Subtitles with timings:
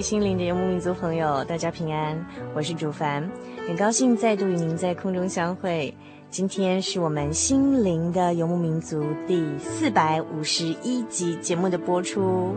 [0.00, 3.30] 心灵的游牧民族朋友，大家平安，我是主凡，
[3.66, 5.94] 很高兴再度与您在空中相会。
[6.30, 12.54] 今天是我们心灵的游牧民族第四百五十一集节目的播出。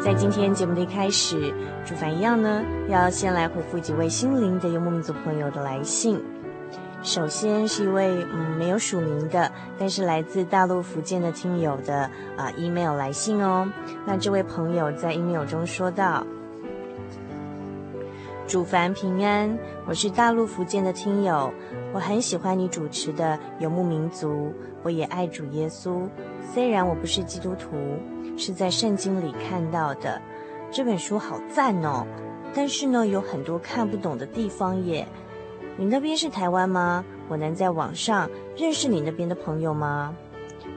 [0.00, 1.54] 在今天节目的一开始，
[1.84, 6.20] 主凡一样呢，要先来回复几位心灵的游牧民族朋友的来信。
[7.06, 13.70] 首先是一位嗯没有署名的，但是来自大陆福建的听友的啊、email 来信哦。
[14.04, 16.26] 那这位朋友在 email 中说道
[18.48, 21.54] ：“主凡平安，我是大陆福建的听友，
[21.94, 24.52] 我很喜欢你主持的游牧民族，
[24.82, 26.08] 我也爱主耶稣。
[26.52, 27.76] 虽然我不是基督徒，
[28.36, 30.20] 是在圣经里看到的
[30.72, 32.04] 这本书好赞哦，
[32.52, 35.06] 但是呢有很多看不懂的地方耶。”
[35.78, 37.04] 你那边是台湾吗？
[37.28, 40.14] 我能在网上认识你那边的朋友吗？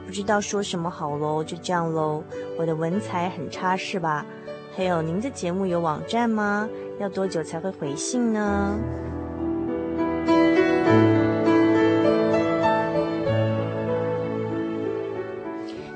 [0.04, 2.22] 不知道说什么好喽，就这样喽。
[2.58, 4.26] 我的文采很差是吧？
[4.76, 6.68] 还有您的节目有网站吗？
[6.98, 8.78] 要多久才会回信呢？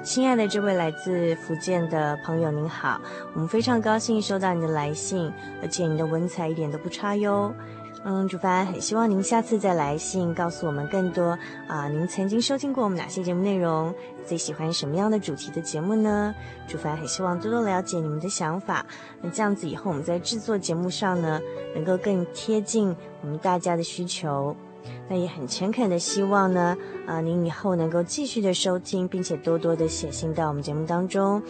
[0.03, 3.01] 亲爱的这位来自福建的朋友您好，
[3.35, 7.53] 我们非常高兴收到你的来信，而且你的文采一点都不差哟。
[8.07, 13.95] 嗯，主凡很希望您下次再来信，告诉我们更多啊、您曾经收听过我们哪些节目内容？
[14.27, 16.35] 最喜欢什么样的主题的节目呢？
[16.69, 18.85] 主凡很希望多多了解你们的想法。
[19.23, 21.41] 那这样子以后我们在制作节目上呢，
[21.75, 24.55] 能够更贴近我们大家的需求。
[25.09, 26.77] 那也很诚恳的希望呢，
[27.07, 31.43] 啊、您以后能够继续的收听，并且多多的写信到我们节目当中。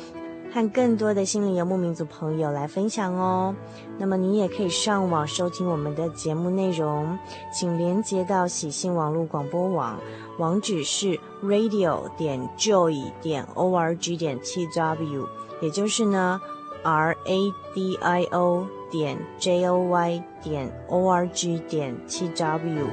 [0.54, 3.52] 和更多的心灵游牧民族朋友来分享哦。
[3.98, 7.18] 那么你也可以上网收听我们的节目内容，
[7.52, 9.98] 请连接到喜信网络广播网，
[10.38, 15.26] 网址是 radio 点 joy 点 org 点 tw，
[15.60, 16.40] 也就是呢
[16.84, 22.86] r a d i o 点 j o y 点 org 点 tw。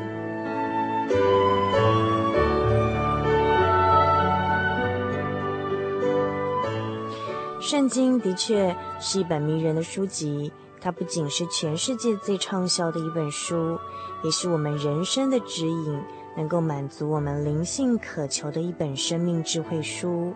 [7.61, 10.51] 圣经的确是一本迷人的书籍，
[10.81, 13.77] 它不仅是全世界最畅销的一本书，
[14.23, 16.01] 也是我们人生的指引，
[16.35, 20.33] 能够满足我们灵性渴求的一本生命智慧书。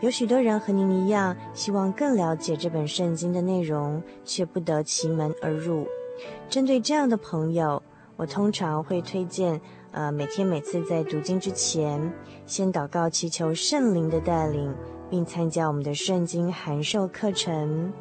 [0.00, 5.88] 有许多人和您一样，希望更了解这本圣经的内容，却不得其门而入。
[6.48, 7.82] 针对这样的朋友，
[8.16, 12.12] 我通常会推荐，呃，每天每次在读经之前，
[12.46, 14.72] 先祷告祈求圣灵的带领。
[15.12, 17.92] 并参加我们的圣经函授课程，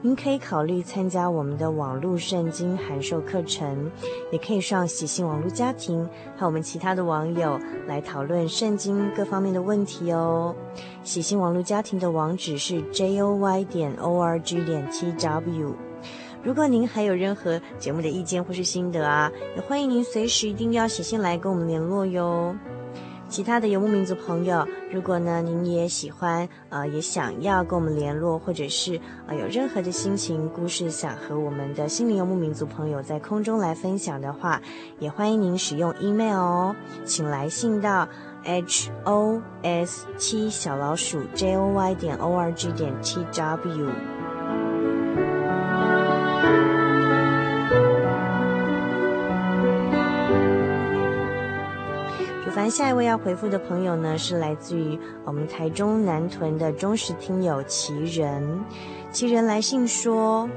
[0.00, 3.90] 您可以考虑参加我们的网络圣经函授课程，
[4.30, 7.58] 也可以上喜信网络家庭和我们其他的网友
[7.88, 10.54] 来讨论圣经各方面的问题哦。
[11.02, 15.74] 喜信网络家庭的网址是 joy 点 org 点 tw。
[16.44, 22.54] 如果您还有任何节目的意见或是心得啊，也欢迎您随时一定要写信来跟我们联络哟。
[23.30, 34.60] 其他的游牧民族朋友，如果呢您也喜欢，呃，也想要跟我们联络，或者是呃有任何的心情故事想和我们的心灵游牧民族朋友在空中来分享的话，
[34.98, 38.08] 也欢迎您使用 email 哦，请来信到
[38.42, 44.19] h o s 七小老鼠 j o y 点 o r g 点 t w。
[52.68, 58.60] 下一位要回复的朋友呢，是来自于我们台中南屯的忠实听友奇人。
[59.12, 60.48] 奇人来信说：“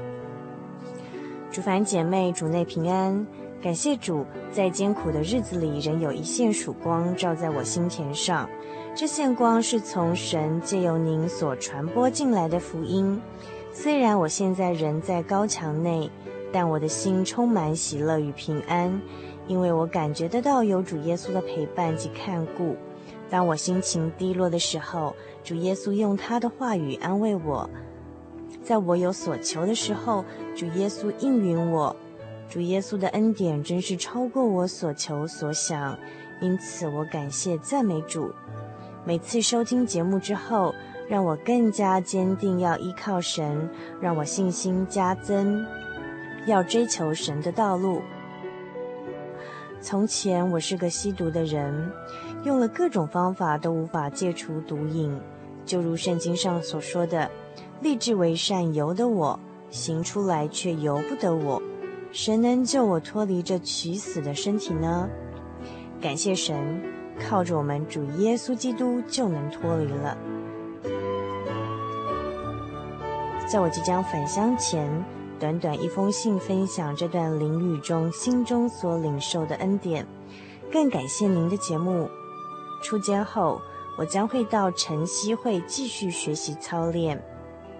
[1.50, 3.26] 主凡姐妹，主内平安。”
[3.62, 8.46] 感谢主，在艰苦的日子里，仍有一线曙光照在我心田上。
[8.94, 13.18] 这线光是从神借由您所传播进来的福音。
[13.72, 16.10] 虽然我现在人在高墙内，
[16.54, 19.02] 但我的心充满喜乐与平安，
[19.48, 22.76] 因为我感觉得到有主耶稣的陪伴及看顾。
[23.28, 27.68] 当我心情低落的时候，主耶稣用他的话语安慰我；
[28.62, 30.24] 在我有所求的时候，
[30.54, 31.96] 主耶稣应允我。
[32.48, 35.98] 主耶稣的恩典真是超过我所求所想，
[36.40, 38.30] 因此我感谢赞美主。
[39.04, 40.72] 每次收听节目之后，
[41.08, 43.68] 让我更加坚定要依靠神，
[44.00, 45.66] 让我信心加增，
[46.46, 48.02] 要追求神的道路。
[49.80, 51.92] 从前我是个吸毒的人，
[52.44, 55.14] 用了各种方法都无法戒除毒瘾，
[55.64, 57.30] 就如圣经上所说的
[57.82, 59.38] ：“立志为善由得我，
[59.70, 61.60] 行出来却由不得我。”
[62.12, 65.08] 谁能救我脱离这取死的身体呢？
[66.00, 66.80] 感谢神，
[67.28, 70.16] 靠着我们主耶稣基督就能脱离了。
[73.48, 74.88] 在我即将返乡前，
[75.38, 80.06] 短短一封信分享这段灵语中心中所领受的恩典，
[80.72, 82.08] 更感谢您的节目。
[82.82, 83.60] 出监后，
[83.98, 87.22] 我将会到晨曦会继续学习操练，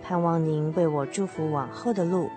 [0.03, 2.31] 盼望您为我祝福往后的路。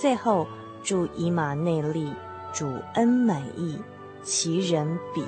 [0.00, 0.46] 最后。
[0.80, 2.14] 祝以马内利，
[2.54, 2.64] 主
[2.94, 3.76] 恩满溢，
[4.22, 5.24] 齐仁笔。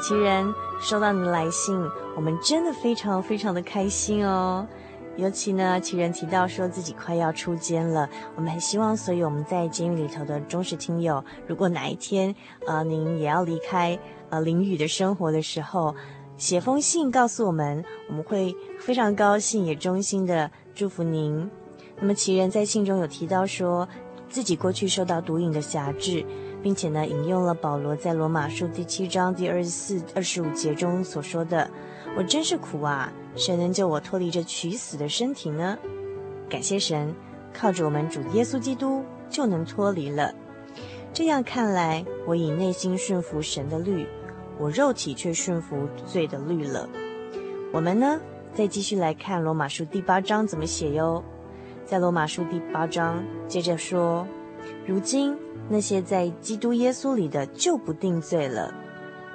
[0.00, 1.80] 齐仁收到你的来信，
[2.14, 4.66] 我们真的非常非常的开心哦。
[5.16, 12.34] 尤其呢，齐仁提到说自己快要出监了，我们很希望所有我们在监狱里头的忠实听友，如果哪一天
[12.66, 15.94] 呃您也要离开呃淋雨的生活的时候。
[16.38, 21.50] 写封信告诉我们，我们会非常高兴，也衷心的祝福您。
[21.98, 23.88] 那么齐仁在信中有提到说，
[24.28, 26.22] 自己过去受到毒瘾的辖制，
[26.66, 31.70] 并且呢引用了保罗在罗马书第七章第二十四、二十五节中所说的
[32.18, 35.78] ：“我真是苦啊，谁能救我脱离这取死的身体呢？”
[36.50, 37.14] 感谢神，
[37.54, 40.34] 靠着我们主耶稣基督就能脱离了。
[41.12, 44.04] 这样看来，我以内心顺服神的律。
[44.58, 46.88] 我肉体却顺服罪的律了。
[47.72, 48.20] 我们呢，
[48.52, 51.22] 再继续来看罗马书第八章怎么写哟。
[51.84, 54.26] 在罗马书第八章接着说：
[54.86, 55.36] 如今
[55.68, 58.72] 那些在基督耶稣里的就不定罪了，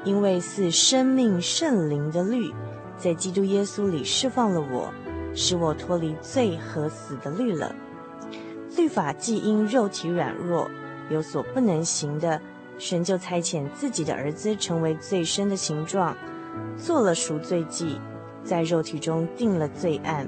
[0.03, 2.51] 因为是生命圣灵的律
[2.97, 4.93] 在基督耶稣里释放了我，
[5.33, 7.75] 使我脱离罪和死的律了。
[8.77, 10.69] 律法既因肉体软弱
[11.09, 12.41] 有所不能行的。
[12.77, 16.17] 神就差遣自己的儿子成为最深的形状，
[16.75, 18.01] 做了赎罪祭，
[18.43, 20.27] 在肉体中定了罪案，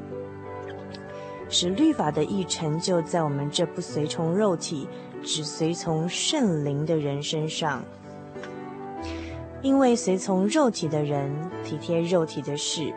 [1.54, 4.88] 使律法的义成就在我们这不随从肉体，
[5.22, 7.84] 只随从圣灵的人身上。
[9.62, 11.32] 因为随从肉体的人
[11.64, 12.92] 体贴肉体的事，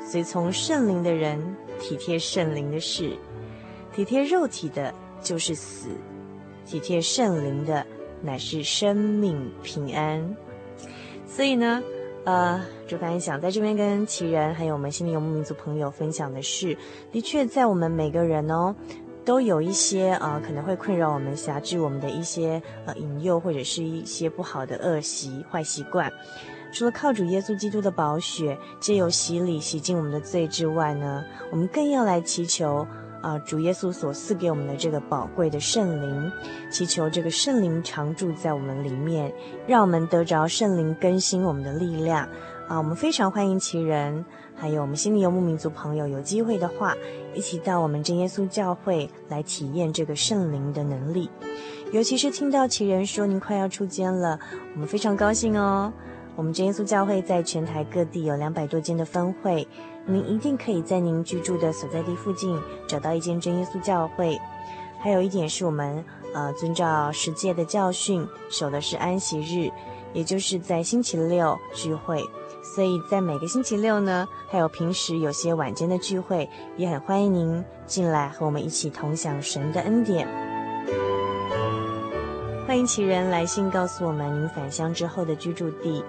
[0.00, 3.16] 随从圣灵的人体贴圣灵的事。
[3.92, 5.88] 体贴肉体的就是死，
[6.64, 7.84] 体贴圣灵的。
[8.20, 10.36] 乃是生命平安，
[11.24, 11.80] 所以呢，
[12.28, 16.76] 呃，主凡想在这边跟奇人还有我们心灵游牧民族朋友分享的是，
[17.10, 18.74] 的确在我们每个人哦，
[19.24, 26.12] 都有一些、呃、可能会困扰我们、辖制我们的一些呃引诱或者是一些不好的恶习、坏习惯。
[26.70, 32.86] 除了靠主耶稣基督的宝血，借由洗礼洗净我们的罪之外呢，我们更要来祈求。
[33.20, 36.32] 啊，主耶稣所赐给我们的这个宝贵的圣灵，
[36.70, 39.32] 祈求这个圣灵常住在我们里面，
[39.66, 42.28] 让我们得着圣灵更新我们的力量。
[42.68, 46.94] 啊，我们非常欢迎其人，还有我们心里游牧民族朋友，有机会的话，
[47.34, 51.30] 一起到我们真耶稣教会来体验这个圣灵的能力。
[51.92, 54.38] 尤其是听到其人说您快要出监了，
[54.74, 55.90] 我们非常高兴哦。
[56.36, 59.66] 我们真耶稣教会在全台各地有两百多间的分会。
[60.10, 64.40] 您一定可以在您居住的所在地附近找到一间真耶稣教会。
[64.98, 66.02] 还有一点是我们
[66.34, 69.70] 呃遵照十诫的教训，守的是安息日，
[70.14, 72.24] 也就是在星期六聚会。
[72.62, 80.26] 所以在每个星期六呢，还有平时有些晚间的聚会，也很欢迎您进来和我们一起同享神的恩典。
[82.66, 86.04] 欢迎其人来信告诉我们您返乡之后的居住地，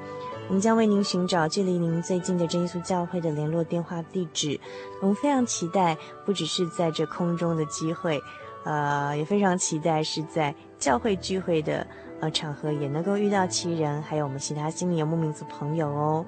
[0.49, 4.59] 我们将为您寻找距离您最近的真耶稣教会的联络电话地址。
[4.99, 8.19] 我们非常期待，不只是在这空中的机会，
[8.63, 11.85] 呃，也非常期待是在教会聚会的
[12.19, 16.25] 呃场合也能够遇到其人，还有我们其他心灵游牧民族朋友哦。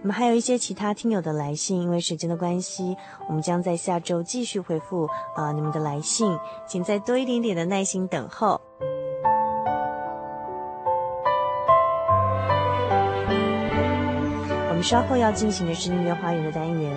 [0.00, 2.96] 那么还有一些其他听友的来信，因为时间的关系，
[3.28, 6.34] 我们将在下周继续回复啊、你们的来信，
[6.66, 8.58] 请再多一点点的耐心等候。
[14.82, 16.92] 稍后要进行的是音乐花园的单元，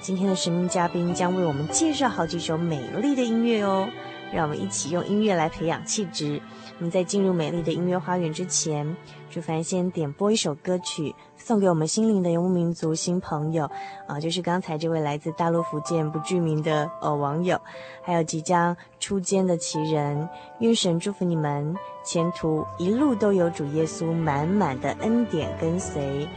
[0.00, 3.86] 今天的神秘嘉宾将为我们介绍好几首美丽的音乐哦，
[4.32, 6.40] 让我们一起用音乐来培养气质。
[6.78, 8.96] 我们在进入美丽的音乐花园之前，
[9.30, 13.70] 主凡先点播一首歌曲，送给我们心灵的游牧民族新朋友，
[14.06, 17.60] 啊，就是刚才这位来自大陆福建不具名的呃网友，
[18.02, 20.28] 还有即将出监的奇人，
[20.60, 26.28] 愿神祝福你们前途一路都有主耶稣满满的恩典跟随，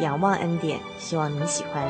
[0.00, 1.84] 仰望恩典希望你喜欢。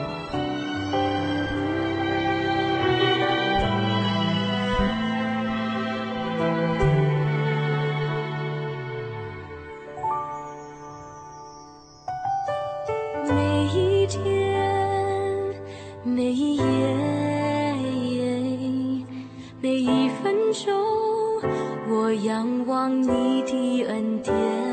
[13.27, 15.55] 每一天
[16.05, 16.65] 每一夜
[19.61, 20.73] 每一分钟
[21.89, 24.64] 我仰望你的恩典。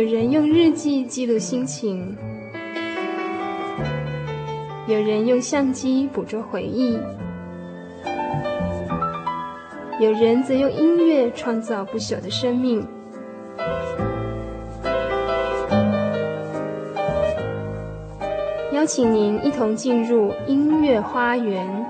[0.00, 2.16] 有人用日记记录心情，
[4.88, 6.98] 有人用相机捕捉回忆，
[10.00, 12.82] 有人则用音乐创造不朽的生命。
[18.72, 21.89] 邀请您一同进入音乐花园。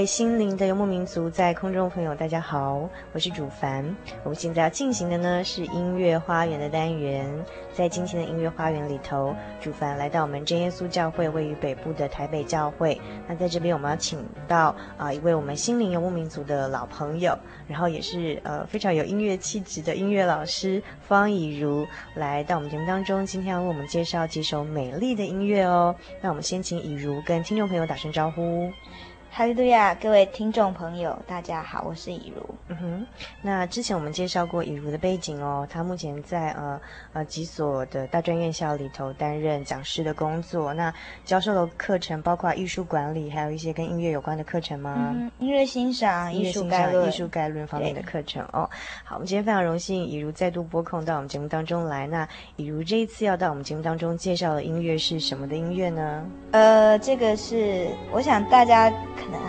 [0.00, 3.84] 位心灵的游牧民族，在空中朋友，大家好，我是主凡。
[4.24, 7.30] 我们现在要进行的呢是音乐花园的单元。
[7.74, 12.98] 在今天的音乐花园里头，主凡来到我们真耶稣教会位于北部的台北教会。
[13.28, 17.38] 那在这边，我们要请到啊、一位我们心灵游牧民族的老朋友，
[17.68, 23.26] 然后也是呃非常有音乐气质的音乐老师方以如，来到我们节目当中。
[23.26, 25.94] 今天要为我们介绍几首美丽的音乐哦。
[26.22, 28.72] 那我们先请以如跟听众朋友打声招呼。
[29.32, 32.59] 哈利路亚，各位听众朋友，大家好，我是以如。
[32.70, 33.06] 嗯哼，
[33.42, 36.80] 那之前我们介绍过以如的背景哦，他目前在呃
[37.12, 40.72] 呃几所的大专院校里头担任讲师的工作。
[40.72, 45.12] 那教授的课程包括艺术管理，还有一些跟音乐有关的课程吗？
[45.14, 48.70] 嗯，音乐欣赏、艺术概论、艺术概论方面的课程哦。
[49.04, 52.06] 好，我们今天非常荣幸以如再度拨空到我们节目当中来。
[52.06, 56.24] 那以如这一次要到我们节目当中介绍的音乐是什么的音乐呢？
[56.52, 58.88] 呃，这个是我想大家。
[59.16, 59.40] 可能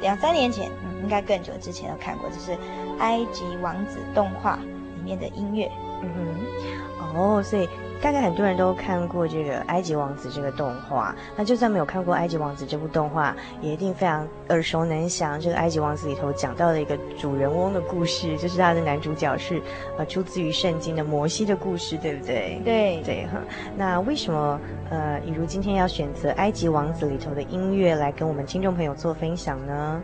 [0.00, 2.52] 两三年前，嗯，应该更久之前有看过，就是
[2.98, 4.56] 《埃及王子》动画
[4.96, 5.66] 里面的音乐。
[6.02, 7.66] 嗯哼，哦，所以。
[8.00, 15.36] 大概很多人都看过这个《埃及王子》这个动画，那就算没有看过《埃及王子》这部动画，也一定非常耳熟能详。
[15.40, 19.60] 这个《埃及王子》里头讲到的一个主人翁的故事，就是他的男主角是
[19.98, 22.60] 呃出自于圣经的摩西的故事，对不对？
[22.64, 23.40] 对对哈。
[23.76, 30.00] 那为什么呃，以如今天要选择《埃及王子》里头的音乐来跟我们听众朋友做分享呢？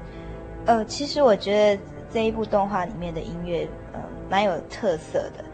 [0.67, 4.01] 呃，其实我觉得这一部动画里面的音乐呃
[4.31, 5.45] 蛮有特色的。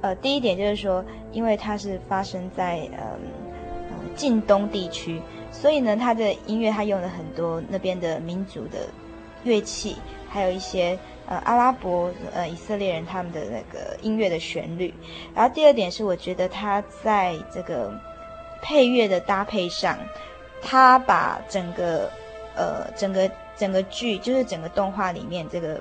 [0.00, 3.00] 呃，第一点就是说，因为它是发生在嗯
[3.90, 8.78] 呃近东地区，所以呢，它的音乐它用了很多那边的民族的
[9.42, 9.96] 乐器，
[10.28, 14.94] 还有一些呃阿拉伯呃以色列人他们的那个音乐的旋律。
[15.34, 17.92] 然后第二点是，我觉得它在这个
[18.62, 19.98] 配乐的搭配上，
[20.62, 22.08] 它把整个
[22.54, 25.78] 呃整个整个剧，就是整个动画里面这个。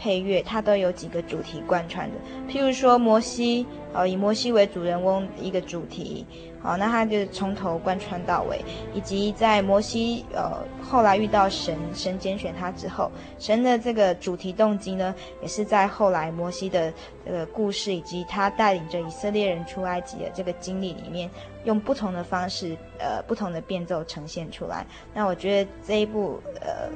[0.00, 2.16] 配乐它都有几个主题贯穿的，
[2.48, 6.24] 譬如说摩西，呃，以摩西为主人翁一个主题，
[6.62, 16.90] 好，那它就从头贯穿到尾，以及在摩西呃后来遇到神，神拣选他之后，神的这个主题动机呢，也是在后来摩西的
[17.26, 21.28] 这个故事以及他带领着以色列人出埃及的这个经历里面，
[21.64, 24.86] 用不同的方式，呃，不同的变奏呈现出来。
[25.12, 26.88] 那我觉得这一部呃。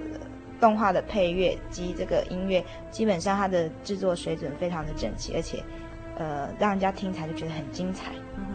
[0.65, 5.63] 动画的配乐及这个音乐，基本上它的制作水准非常的整齐，而且，
[6.17, 8.13] 呃，让人家听起来就觉得很精彩。
[8.39, 8.47] 嗯，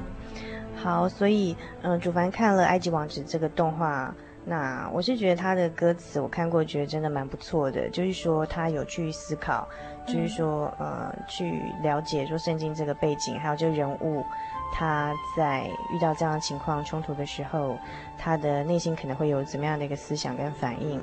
[0.76, 4.12] 好，所以，嗯、呃，主凡看了《埃及王子》这个动画，
[4.44, 9.70] 那我是觉得他的歌词我看过，觉得真的蛮不错的，就是说他有去思考，
[10.08, 14.26] 就是说，呃，去了解说圣经这个背景，还有这个人物。
[14.72, 17.78] 他在遇到这样的情况冲突的时候，
[18.18, 21.02] 他的内心可能会有怎么样的一个思想跟反应，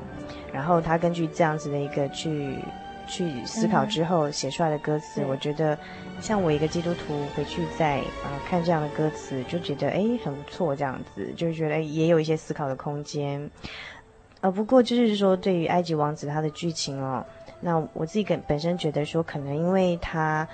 [0.52, 2.56] 然后他根据这样子的一个去
[3.06, 5.78] 去思考之后写出来的歌词，嗯、我觉得
[6.20, 13.50] 像我一个基督徒回去再啊、呃、看这样的歌词，就觉得哎很不错，这样子就是觉得也有一些思考的空间。
[14.40, 17.24] 呃，不过就是说对于埃及王子他的剧情哦，
[17.60, 20.48] 那我自己本本身觉得说可能因为他。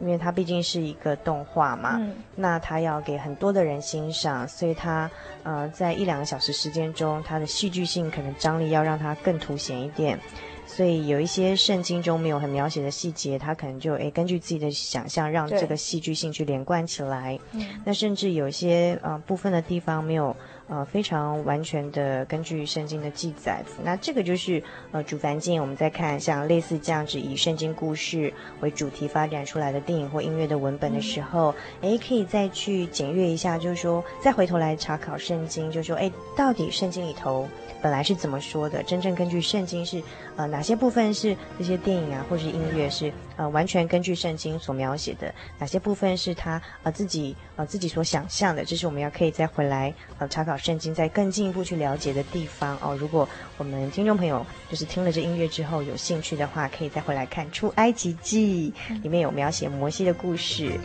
[0.00, 5.10] 因为它毕竟是一个动画嘛，嗯、那它要给很多的人欣赏，所以它
[5.42, 10.18] 呃在一两个小时时间中，它的戏剧性可能张力要让它更凸显一点，
[10.66, 17.38] 所以有一些圣经中没有很描写的细节，它可能就诶根据自己的想象让这个戏剧性去连贯起来。
[17.52, 20.34] 嗯、那甚至有一些呃部分的地方没有。
[20.68, 37.46] 呃，非常完全的根据圣经的记载，那这个就是呃主凡间我们在看像类似这样子以圣经故事为主题发展出来的电影或音乐的文本的时候，哎、可以再去检阅一下，就是说再回头来查考圣经，就是说哎，到底圣经里头
[37.82, 38.82] 本来是怎么说的？
[38.84, 40.00] 真正根据圣经是
[40.36, 45.34] 呃哪些部分是这些电影啊或是音乐是呃完全根据圣经所描写的？
[45.58, 48.64] 哪些部分是他呃自己呃自己所想象的？
[48.64, 50.51] 这是我们要可以再回来呃查考。
[50.52, 52.94] 考圣经再更进一步去了解的地方哦。
[52.94, 58.70] 如果我们听众朋友就是听了这音乐之后有兴趣的话，可以再回来看《出埃及记》，
[59.02, 60.78] 里面有描写摩西的故事。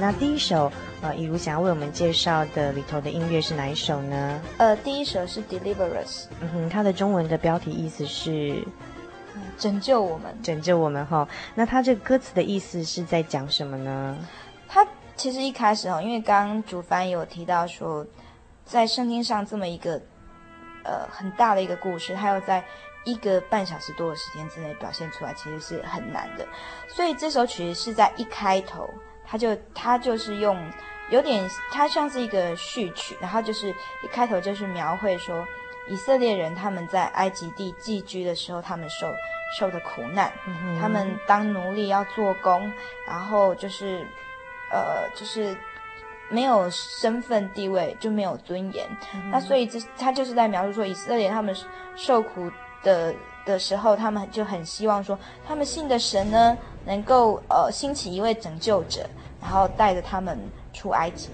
[0.00, 4.40] 那第一首，呃，以如想要为我们介绍的里头的音乐是哪一首呢？
[4.58, 8.64] 呃，第一首是《Deliver Us》，嗯哼，它的中文的标题意思是，
[9.34, 11.28] 嗯，拯救我们，拯救我们哈。
[11.56, 14.16] 那它这个歌词的意思是在讲什么呢？
[14.68, 14.86] 它
[15.16, 18.06] 其实一开始哈，因为刚刚主翻有提到说，
[18.64, 20.00] 在圣经上这么一个
[20.84, 22.62] 呃很大的一个故事，它要在
[23.04, 26.46] 一个半小时多的时间之内表现出来，其实是很难的。
[26.86, 28.88] 所以这首曲是在一开头。
[29.24, 30.54] 他就他就是用
[31.12, 33.68] 有点，它像是一个序曲，然后就是
[34.02, 35.46] 一开头就是描绘说
[35.86, 39.12] 以色列人他们在埃及地寄居的时候，他们受
[39.58, 42.72] 受的苦难，嗯、他们当奴隶要做工，
[43.06, 44.06] 然后就是
[44.70, 45.54] 呃就是
[46.30, 48.88] 没有身份地位，就没有尊严。
[49.14, 51.54] 嗯、那所以这他就是在描述说以色列他们
[51.94, 52.50] 受苦
[52.82, 59.06] 的的时候，他们就很希望说他们信的神呢能够呃兴起一位拯救者。
[59.42, 60.38] 然后带着他们
[60.72, 61.30] 出埃及，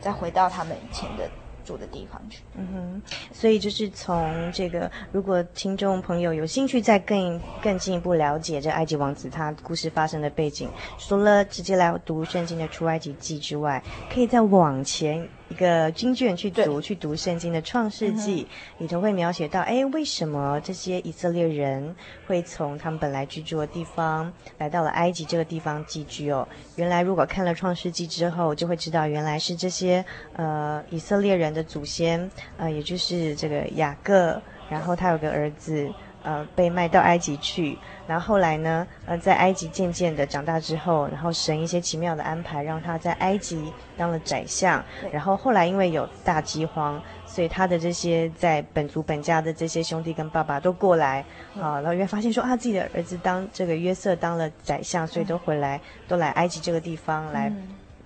[0.00, 1.28] 再回到他们以前的
[1.64, 2.42] 住的地方去。
[2.54, 3.02] 嗯哼，
[3.32, 15.28] 所以就是从这个，如果听众朋友有兴趣再更更进一步了解这埃及王子他故事发生的背景，除了直接来读圣经的出埃及记之外，可以再往前。
[15.52, 18.46] 一个经卷去读，去读圣经的创世纪，
[18.78, 21.94] 里头会描写到，哎，为什么这些以色列人
[22.26, 26.48] 会从他们本来居住的地方来到了埃及这个地方寄居哦？
[26.76, 30.02] 原来如果看了创世纪之后，就会知道原来是这些
[30.36, 35.92] 呃以色列人的祖先，呃，也就是这个雅各，然后他有个儿子。
[36.22, 44.82] 呃，被卖到埃及去，然后后来呢，呃，在埃及渐渐的长大之后，然后神一些奇妙的安排，让他在埃及当了宰相。
[45.10, 51.24] 然后后来因为有大饥荒，所以他的这些在本族本家的这些兄弟跟爸爸都过来，
[51.60, 57.52] 啊，然后因为发现说啊，自己的儿子当这个约瑟当了宰相，所以都回来，嗯、都来埃及这个地方来。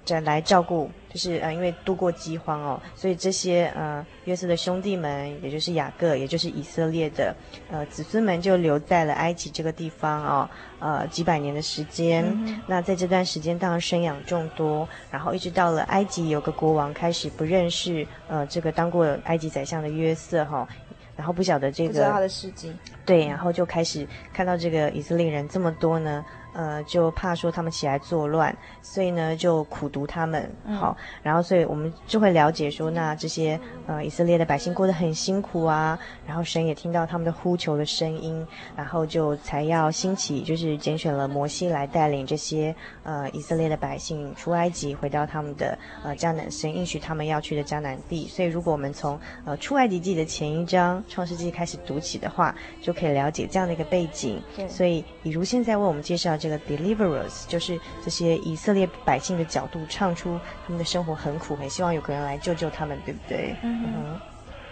[0.06, 7.34] 嗯再来照顾，就是呃，因为度过饥荒哦，所以这些呃约瑟的兄弟们，也就是雅各，也就是以色列的
[7.68, 12.24] 呃子孙们，就留在了埃及这个地方哦，呃几百年的时间。
[12.24, 20.68] 嗯、那在这段时间，当然生养众多，然后一直到了埃及有个国王开始不认识呃这个当过埃及宰相的约瑟哈、哦，
[21.16, 22.72] 然后不晓得这个不知道他的事迹，
[23.04, 26.24] 对，然后就开始看到这个以色列人这么多呢。
[26.56, 30.50] 呃，就怕说他们起来作乱，所以呢就苦读他们。
[30.80, 35.98] 好，嗯、然后所以我们就会了解说，那这些呃以色列的百姓过得很辛苦啊。
[36.26, 48.26] 然后神也听到他们的呼求的声音，然后就才要兴起，就是拣选了摩西来带领这些呃以色列的百姓出埃及，回到他们的呃迦南，神应许他们要去的迦南地。
[48.28, 54.42] 所以如果我们从呃出埃及记的前一章创世纪开始读起的话，就可以了解这样的一个背景。
[54.56, 56.34] 对所以以如现在为我们介绍。
[56.45, 63.56] 这个 Deliverers 就是这些以色列百姓的角度，唱出他们的生活很苦，很希望有个人来救救他们，对不对？
[63.62, 64.20] 嗯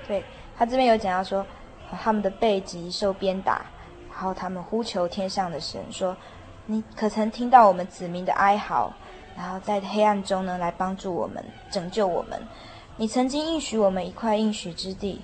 [0.07, 0.23] 对，
[0.57, 1.45] 他这边有讲到说，
[2.03, 3.65] 他们的背脊受鞭打，
[4.11, 6.17] 然后他们呼求天上的神，说
[6.67, 8.93] ：“你可曾听到我们子民的哀嚎？
[9.37, 12.41] 然后在黑暗中呢，来帮助我们，拯救我们。
[12.97, 15.21] 你曾经应许我们一块应许之地，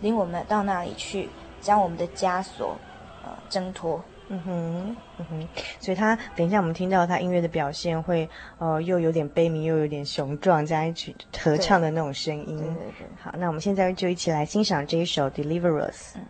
[0.00, 1.30] 领我们到那里去，
[1.60, 2.76] 将我们的枷锁
[3.24, 5.48] 呃挣脱。”嗯哼，嗯哼，
[5.80, 12.56] 所以他等一下我们听到他音乐的表现会，呃，又有点悲鸣，又有点雄壮，加一曲合唱的那种声音。
[12.58, 13.06] 对对对。
[13.22, 16.16] 好，那我们现在就一起来欣赏这一首《Deliver Us》。
[16.18, 16.26] 嗯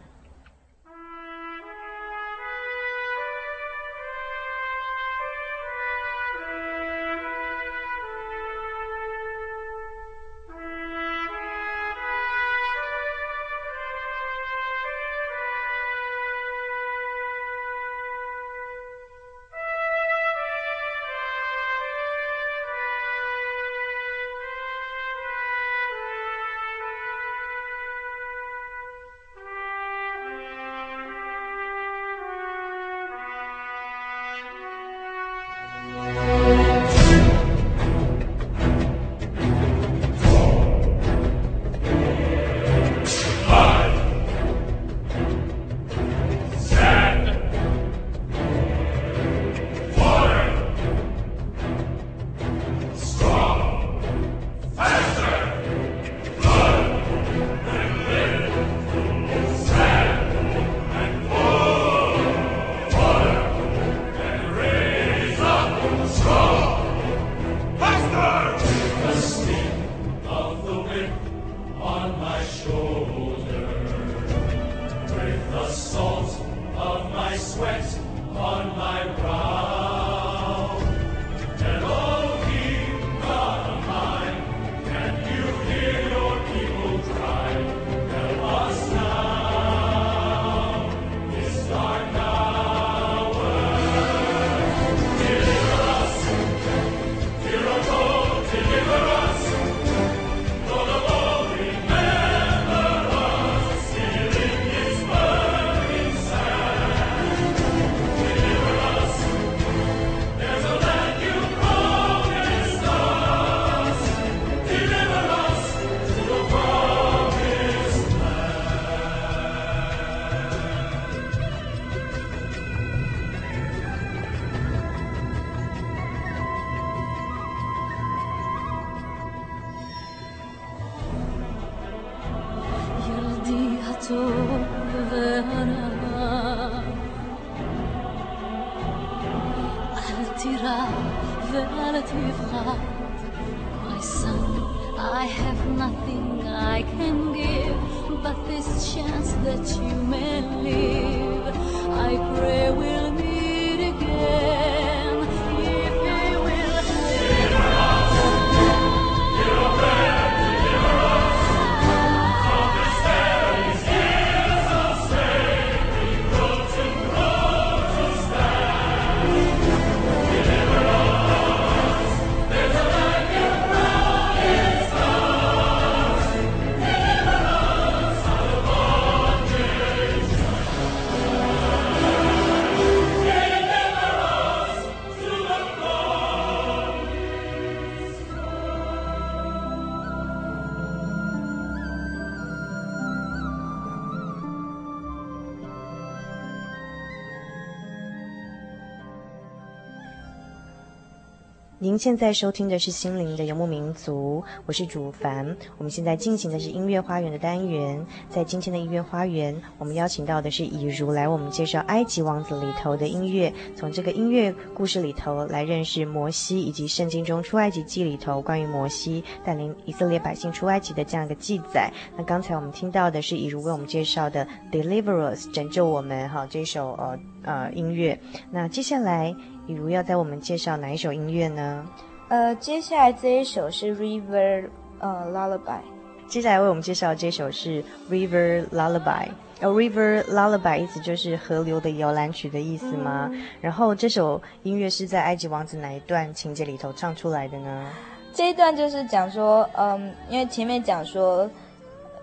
[201.97, 205.57] 现在收听的是心灵的游牧民族，我是主凡。
[205.79, 221.93] 我们现在进行的是音乐花园的单元，在今天的音乐花园，我们邀请到的是以如来我们介绍埃及王子里头的音乐，从这个音乐故事里头来认识摩西，以及圣经中出埃及记里头关于摩西带领以色列百姓出埃及的这样一个记载。
[222.17, 228.19] 那刚才我们听到的是以如为我们介绍的《Deliver Us》拯救我们哈这首呃呃音乐。
[228.51, 229.35] 那接下来。
[229.67, 231.85] 比如要在我们介绍哪一首音乐呢？
[232.29, 235.81] 呃，接下来这一首是 River 呃 Lullaby。
[236.29, 239.29] 接下来为我们介绍的这首是 River Lullaby。
[239.61, 243.29] 呃，River Lullaby 意思就是河流的摇篮曲的意思吗？
[243.33, 243.43] 嗯。
[243.61, 247.89] 然后这首音乐是在埃及王子哪一段情节里头唱出来的呢？
[248.33, 251.49] 这一段就是讲说，嗯，因为前面讲说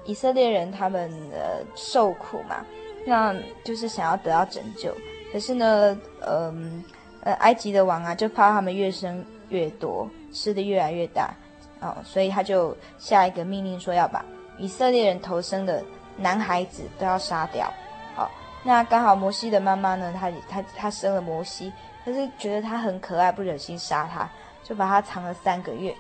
[0.06, 2.58] 以色列人他们呃受苦嘛，
[3.08, 4.94] 那就是想要得到拯救，
[5.32, 6.84] 可是呢，嗯。
[7.24, 11.34] 呃，埃及的王啊，就怕他们越生越多，吃的越来越大，
[11.80, 14.24] 哦，所以他就下一个命令说要把
[14.58, 15.82] 以色列人头生的
[16.18, 17.72] 男孩子都要杀掉。
[18.14, 18.30] 好，哦，
[18.64, 21.72] 那刚好摩西的妈妈呢，她她她生了摩西，
[22.04, 24.30] 可是觉得他很可爱，不忍心杀他，
[24.62, 25.96] 就把他藏了三个月。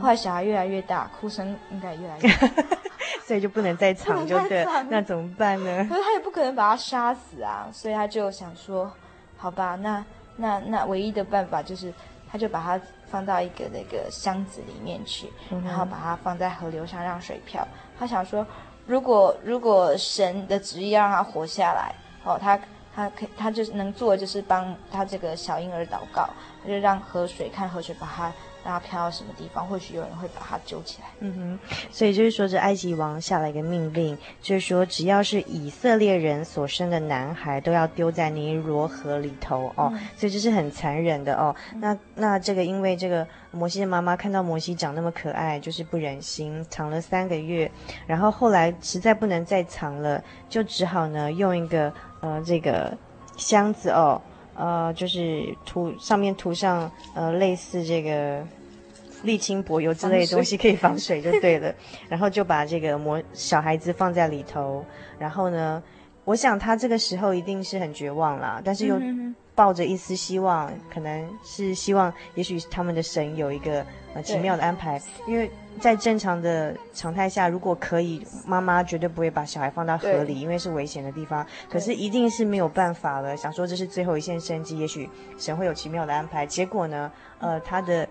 [0.00, 2.48] 后来小孩越来越大，哭声应该越来越大，
[3.24, 4.66] 所以就不能再藏，就对。
[4.88, 5.86] 那怎么办呢？
[5.88, 8.90] 可是他也不可能把他杀死啊，所以他就想说，
[9.36, 10.04] 好吧，那。
[10.36, 11.92] 那那唯一的办法就是，
[12.30, 17.66] 他就把它放到一个那个箱子里面去，嗯、然后把它放在河流上让水漂。
[17.98, 18.46] 他想说，
[18.86, 21.94] 如果如果神的旨意要让他活下来，
[22.24, 22.58] 哦，他
[22.94, 26.28] 他可他就是能做的就是帮他这个小婴儿祷告，
[26.62, 28.32] 他就让河水看河水把他。
[28.66, 29.64] 让他飘到什么地方？
[29.64, 31.06] 或许有人会把它揪起来。
[31.20, 39.88] 嗯哼，所以就是说，这埃及王下了一个命令，就是说，只要是以色列人所生的男孩，都要丢在尼罗河里头哦。
[39.94, 41.54] 嗯、所以这是很残忍的哦。
[41.74, 47.70] 嗯、那那这个，因为这个摩西的妈妈看到摩西长那么可爱，就是不忍心藏了三个月，
[48.04, 52.98] 然后后来实在不能再藏了，就只好呢用一个呃这个
[53.36, 54.20] 箱子哦，
[54.56, 58.44] 呃就是涂上面涂上呃类似这个。
[59.26, 61.74] 沥青柏油之类的东西可以防水就对了，
[62.08, 64.84] 然后就把这个模小孩子放在里头，
[65.18, 65.82] 然后呢，
[66.24, 68.98] 我想他这个时候一定是很绝望啦，但是又
[69.54, 73.84] 抱着一丝希望，可能是希望，也许他们的神有一个
[74.14, 81.46] 呃奇妙的安排，因为在正常的常态下，如果可以，妈妈绝对不会把小孩放到河里，因为是危险的地方。
[81.70, 85.08] 可是一定是没有办法了，想说这是最后一线生机，也许
[85.38, 86.44] 神会有奇妙的安排。
[86.44, 88.06] 结果呢，呃，他的。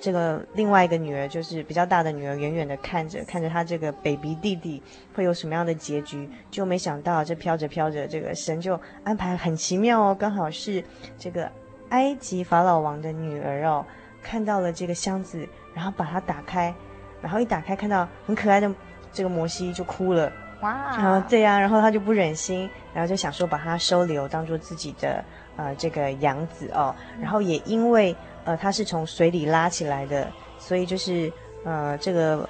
[0.00, 4.82] 这个另外一个女儿就是比较大的女儿，远远的看着，看着她这个 baby 弟弟
[5.14, 10.82] 会有什么样的结局，就没想到这飘着飘着，这个神就安排很奇妙哦，刚好是
[11.18, 11.50] 这个
[11.90, 13.84] 埃及法老王的女儿哦，
[14.22, 16.74] 看到了这个箱子，然后把它打开，
[17.20, 18.72] 然后一打开看到很可爱的
[19.12, 20.32] 这个摩西就哭了，
[20.62, 25.22] 哇，然后对呀、啊，然后他就不忍心，然后就想说把他收留当做自己的
[25.56, 28.16] 呃这个养子哦，然后也因为。
[28.44, 31.32] 呃，它是从水里拉起来的，所以就是
[31.64, 32.48] 呃，这个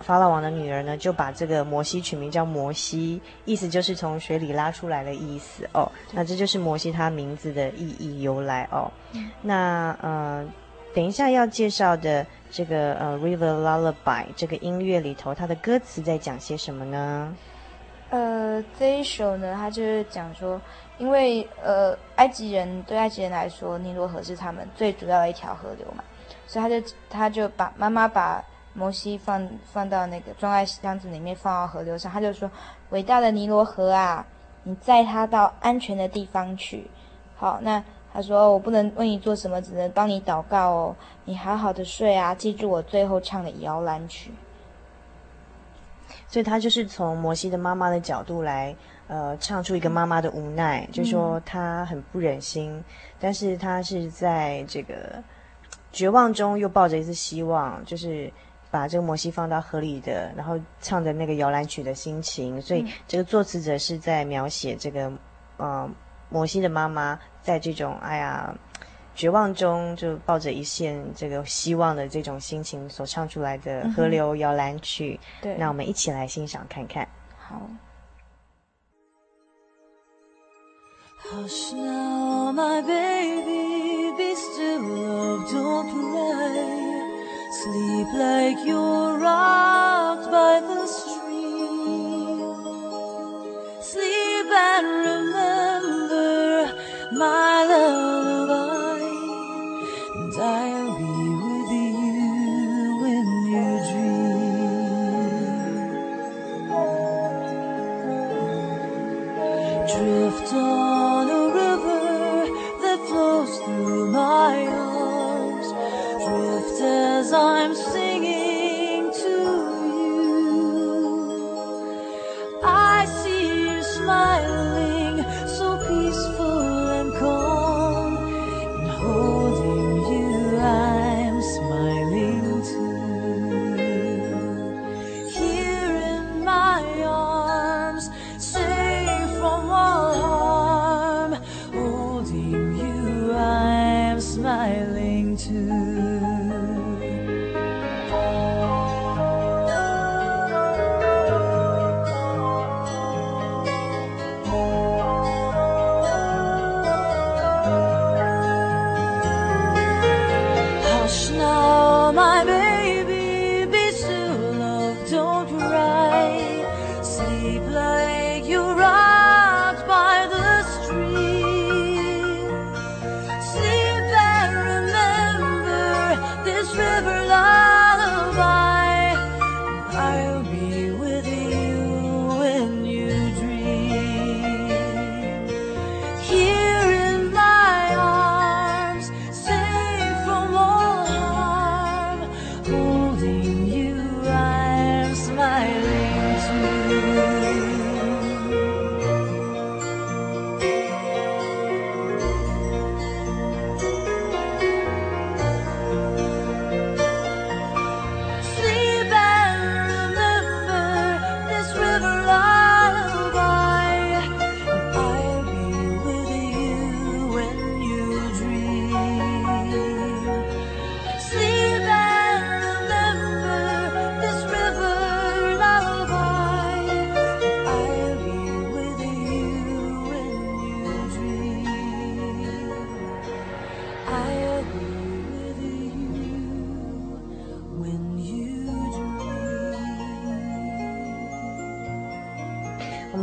[0.00, 5.90] 法老王的女儿呢，就把这个摩西取名叫摩西，意思就是从水里拉出来的意思哦。
[6.12, 8.90] 那这就是摩西他名字的意义由来哦。
[9.42, 10.46] 那呃，
[10.94, 13.94] 等一下要介绍的这个呃《River Lullaby》
[14.34, 17.36] 这个音乐里头，它的歌词在讲些什么呢？
[18.10, 20.60] 呃，这一首呢，它就是讲说。
[21.00, 26.04] 因为呃，埃及人对埃及人来说，尼罗河是他们最主要的一条河流嘛，
[26.46, 32.50] 所以他就他就把妈妈把摩西放放到那个装在箱子里面，放到河流上，他就说
[32.90, 34.26] ：“伟大的尼罗河啊，
[34.62, 36.88] 你载他到安全的地方去。”
[37.34, 37.82] 好，那
[38.12, 40.96] 他说：“我不能为你做什么，只能帮你祷告哦。
[41.24, 44.30] 你好好的睡啊，记住我最后唱的摇篮曲。”
[46.28, 48.76] 所以他就是从摩西的妈妈的角度来，
[49.10, 52.80] 呃，唱出一个妈妈的无奈，嗯、就说她很不忍心，
[53.18, 55.20] 但是她是在这个
[55.90, 58.32] 绝望中又抱着一丝希望，就是
[58.70, 62.62] 把这个摩西放到河里的，然后唱着那个摇篮曲的心情。
[62.62, 65.12] 所以这个作词者是在描写这个，
[65.56, 65.90] 呃，
[66.28, 68.54] 摩西的妈妈在这种哎呀。
[69.12, 77.06] 绝望中就抱着一线这个希望的这种心情所唱出来的《河流摇篮曲》嗯，对，那我们一起来欣赏看看。
[77.36, 77.68] 好。
[81.22, 86.90] Hush now, my baby, be still, love, don't cry.
[87.62, 92.40] Sleep like you're rocked by the stream.
[93.82, 96.74] Sleep and remember
[97.12, 98.09] my love.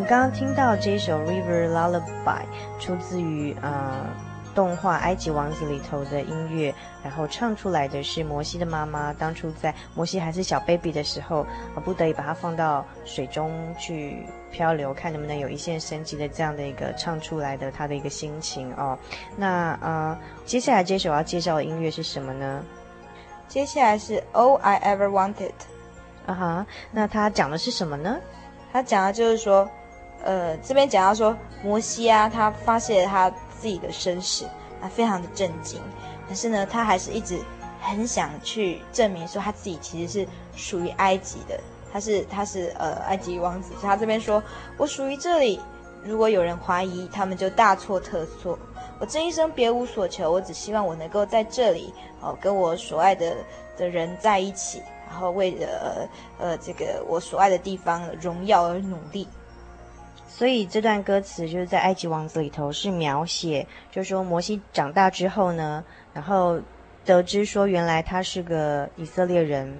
[0.07, 2.01] 刚刚听到这首《River Lullaby》，
[2.79, 4.07] 出自于呃
[4.55, 11.45] 动画《埃及王子》里头的音乐，然后唱出来的是摩西的妈妈当初在摩西还是小 baby 的时候，
[11.75, 18.97] 呃不得已把它放到水中去漂流，看能不能有一线生机的这样的一个唱出来的他的一个心情哦。
[19.35, 22.63] 那呃，接下来这首要介绍的音乐是什么呢？
[23.49, 25.51] 接下来是 All I Ever Wanted。
[26.25, 28.17] 啊哈，那他讲的是什么呢？
[28.71, 29.69] 他讲的就是说，
[30.23, 34.45] 呃，这边讲到说摩西啊，他发泄他自己的身世，
[34.81, 35.79] 他非常的震惊，
[36.27, 37.39] 但是呢，他还是一直
[37.79, 41.59] 很想去证明说他自己其实是属于埃及的，
[41.93, 44.43] 他是他是呃埃及王子，所以他这边说
[44.77, 45.59] 我属于这里，
[46.03, 48.57] 如果有人怀疑，他们就大错特错。
[48.99, 53.35] 我这一生别无所求，我只希望我能够在这里哦、跟我所爱的
[53.77, 54.81] 的人在一起。
[55.09, 59.25] 然后为了呃这个我所爱的地方荣耀而努力，
[60.27, 66.59] 所以这段歌词就是在《埃及王子》里头是描写，就是说摩西长大之后呢，然后
[67.05, 69.73] 得知说原来他是个以色列人。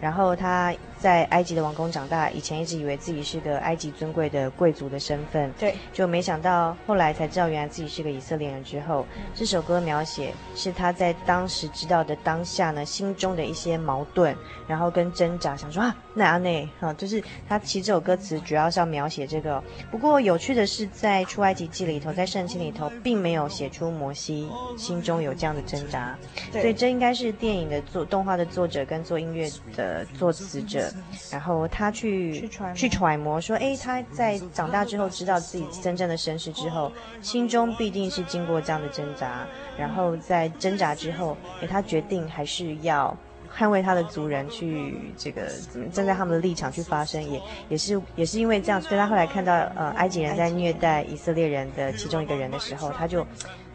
[0.00, 14.36] 然后他在埃及的王宫长大，以前一直以为自己是个埃及尊贵的贵族的身份，对，就没想到后来才知道原来自己是个以色列人之后，嗯、这首歌描写是他在当时知道的当下呢，心中的一些矛盾，
[14.66, 19.62] 然后跟挣扎，想说啊，那阿内哈，就是他其实这首歌词主要是要描写这个。
[19.90, 24.48] 不过有趣的是，在出埃及记里头，在圣经里头，并没有写出摩西
[24.78, 26.16] 心中有这样的挣扎，
[26.52, 29.90] 所以这应该是电影的作动画的作者跟做音乐的。
[29.90, 30.89] 呃，作词者，
[31.30, 39.46] 然后他去去揣摩说，哎，他在长大之后知道自己真正的身世之后，心中必定是经过这样的挣扎，
[39.78, 43.16] 然后在挣扎之后，哎，他决定还是要
[43.56, 45.48] 捍卫他的族人，去这个
[45.92, 53.26] 站在他们的立场去发声，也也是也是因为这样，所以他后来看到呃埃及人在虐待以色列人的其中一个人的时候，他就。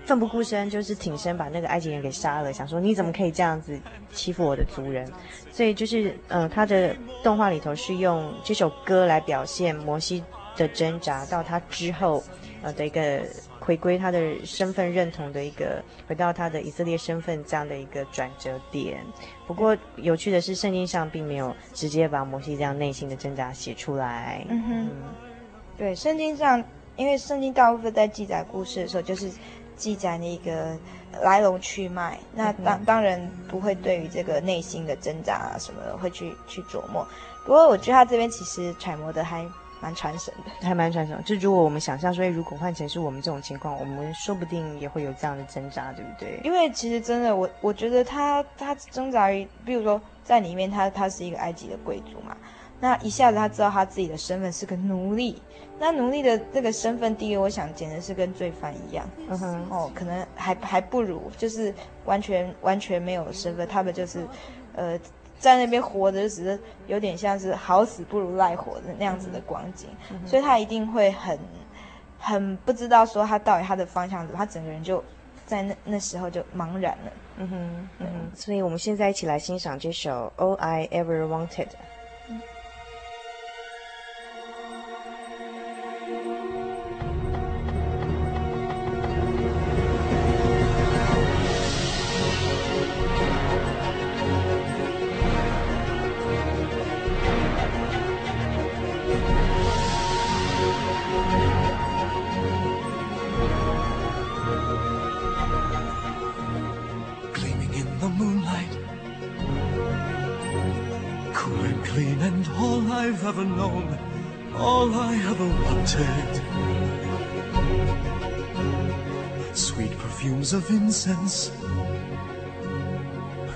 [0.05, 3.79] 奋不顾身，就是挺身把那个埃及人给杀了，想说你怎么可以这样子
[4.13, 5.11] 欺负我的族人？
[5.51, 10.23] 所以就是，呃，他的动画里头是用这首歌来表现摩西
[10.55, 12.23] 的挣扎，到他之后，
[12.61, 13.23] 呃的一个
[13.59, 19.03] 回归他的身份认同的一个，回到他的以色列身份这样的一个转折点。
[19.47, 24.45] 不过有趣的是，圣经上并没有直接把摩西这样内心的挣扎写出来。
[24.49, 24.89] 嗯哼，嗯
[25.77, 26.63] 对，圣经上，
[26.95, 29.31] 因为圣经大部分在记载故事的时候，就是。
[29.75, 30.77] 记载那个
[31.21, 37.05] 来龙去脉，那当当然不会对于这个内心的挣扎啊什么的会去去琢磨。
[37.45, 39.45] 不过我觉得他这边其实揣摩的还
[39.81, 41.21] 蛮传神的，还蛮传神。
[41.23, 46.39] 就如果我们想象说，如果换成是我们这种情况，我们说不定也会有这样的挣扎，对不对？
[46.43, 52.35] 因为其实真的，我我觉得他他挣扎于，比如说在里面他，他他是一个埃及的贵族嘛。
[52.79, 55.41] 那一下子他知道他自己的身份是个奴隶，
[55.79, 59.09] 那奴隶的这个身份地位，我想简直是跟罪犯一样。
[59.29, 61.73] 嗯哼，哦，可能还还不如就是
[62.03, 64.27] 完全完全没有身份，他们就是，
[64.75, 64.99] 呃，
[65.39, 71.39] 在那边活着，只是有点像是好死不如赖活的那样子的光景，嗯，所以他一定会很
[72.19, 75.01] 很不知道说他到底他的方向怎么，他整个人就
[75.45, 77.11] 在那那时候就茫然了。
[77.37, 81.47] 嗯哼，嗯哼，所以我们现在一起来欣赏这首《All I Ever Wanted》。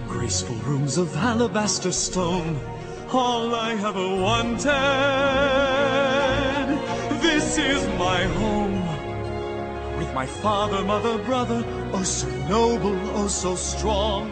[0.08, 2.60] Graceful rooms of alabaster stone,
[3.12, 4.70] all I ever wanted.
[7.20, 8.86] This is my home,
[9.98, 11.64] with my father, mother, brother,
[11.94, 14.30] oh so noble, oh so strong.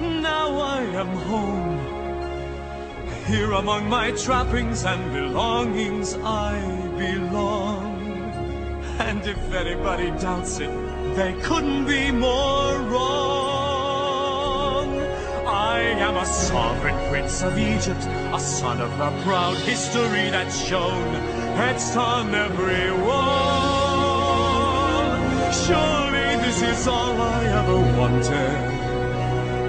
[0.00, 1.78] Now I am home.
[3.26, 6.71] Here among my trappings and belongings I
[7.02, 7.98] belong.
[9.08, 10.72] And if anybody doubts it,
[11.16, 14.32] they couldn't be more wrong.
[15.74, 18.04] I am a sovereign prince of Egypt,
[18.38, 21.08] a son of the proud history that's shown,
[21.68, 24.42] etched on every wall.
[25.64, 28.60] Surely this is all I ever wanted,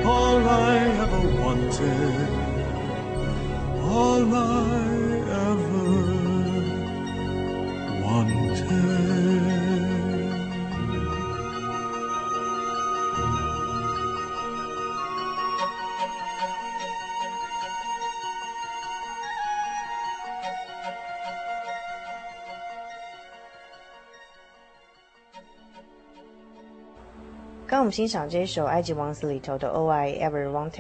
[0.06, 2.16] all I ever wanted,
[3.92, 4.93] all I
[27.84, 30.72] 我们欣赏这一首《埃及王子》里头的《All I Ever Wanted》，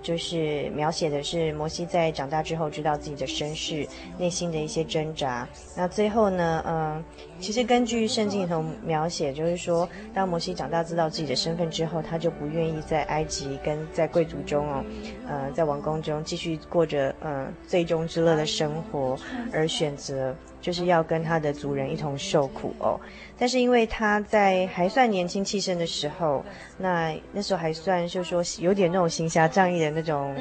[0.00, 3.86] 就是描写的是摩西在长大之后知道自己的身世，
[4.16, 5.46] 内心的一些挣扎。
[5.76, 7.04] 那最后呢，嗯，
[7.40, 14.84] 其实根据圣经里头描写，就是说，当摩西长大知道自己的身份之后，他就不愿意在埃及跟在贵族中哦，
[15.28, 19.16] 呃，在王宫中继续过着嗯最终之乐的生活，
[19.52, 22.98] 而选择就是要跟他的族人一同受苦哦。
[23.38, 26.44] 但是因为他在还算年轻气盛的时候，
[26.76, 30.34] 那那时候还算就是说有点那种行侠仗义的那种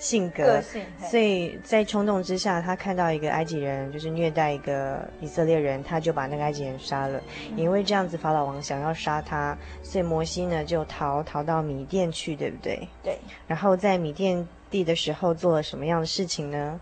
[0.00, 7.20] 性格，个性，所以在冲动之下，他看到一个埃及人就是虐待一个以色列人，他就把那个埃及人杀了。
[7.50, 12.88] 嗯、因为这样子，法老王想要杀他，所以摩西呢就逃逃到米甸去，对不对？
[13.02, 13.18] 对。
[13.46, 16.80] 然后在米甸地的时候做了什么样的事情呢？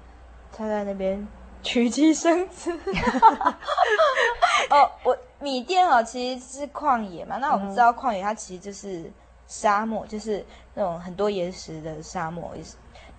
[0.52, 1.26] 他在那边
[1.62, 2.72] 娶妻生子。
[4.70, 7.38] 哦，我米甸哦，其实是旷野嘛。
[7.38, 9.10] 那我们知道旷野，它其实就是
[9.46, 10.44] 沙漠，就是
[10.74, 12.52] 那种很多岩石的沙漠。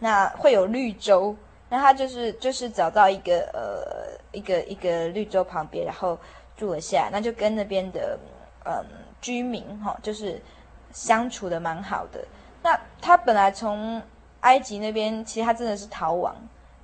[0.02, 1.36] 那会有绿洲，
[1.68, 6.18] 那他就是就是找到一个呃一个一个绿洲旁边，然后
[6.56, 8.18] 住了下，那就跟那边的
[8.66, 8.82] 嗯
[9.20, 10.42] 居民哈、哦，就是
[10.94, 12.24] 相处的蛮好的。
[12.64, 14.02] 那他本来从
[14.40, 16.34] 埃及那边，其实他真的是逃亡。